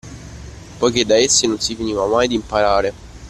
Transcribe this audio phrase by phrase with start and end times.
[0.79, 2.91] Poiché da essi non si finiva mai di imparare